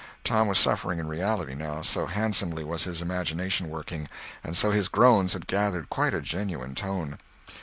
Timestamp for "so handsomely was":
1.83-2.85